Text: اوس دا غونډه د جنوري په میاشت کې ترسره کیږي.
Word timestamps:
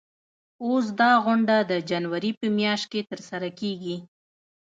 اوس 0.65 0.85
دا 0.99 1.11
غونډه 1.23 1.55
د 1.71 1.73
جنوري 1.89 2.31
په 2.39 2.45
میاشت 2.57 2.85
کې 2.91 3.01
ترسره 3.09 3.49
کیږي. 3.59 3.97